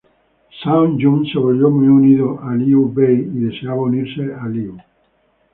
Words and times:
Zhao 0.59 0.95
Yun 0.97 1.27
se 1.27 1.37
volvió 1.37 1.69
muy 1.69 1.87
unido 1.87 2.39
a 2.41 2.55
Liu 2.55 2.91
Bei 2.91 3.19
y 3.19 3.39
deseaba 3.41 3.83
unirse 3.83 4.33
a 4.33 4.47
Liu. 4.49 4.75